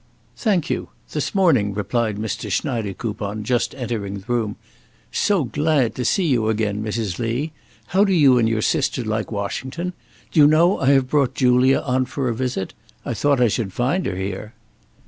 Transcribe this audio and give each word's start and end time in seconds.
"Thank 0.35 0.67
you; 0.71 0.89
this 1.11 1.35
morning," 1.35 1.75
replied 1.75 2.17
Mr. 2.17 2.49
Schneidekoupon, 2.51 3.43
just 3.43 3.75
entering 3.75 4.15
the 4.17 4.33
room. 4.33 4.55
"So 5.11 5.43
glad 5.43 5.93
to 5.93 6.03
see 6.05 6.25
you 6.25 6.49
again, 6.49 6.83
Mrs. 6.83 7.19
Lee. 7.19 7.51
How 7.89 8.03
do 8.03 8.11
you 8.11 8.39
and 8.39 8.49
your 8.49 8.63
sister 8.63 9.03
like 9.03 9.31
Washington? 9.31 9.93
Do 10.31 10.39
you 10.39 10.47
know 10.47 10.79
I 10.79 10.87
have 10.87 11.07
brought 11.11 11.35
Julia 11.35 11.81
on 11.81 12.05
for 12.05 12.29
a 12.29 12.33
visit? 12.33 12.73
I 13.05 13.13
thought 13.13 13.39
I 13.39 13.47
should 13.47 13.73
find 13.73 14.07
her 14.07 14.15
here. 14.15 14.55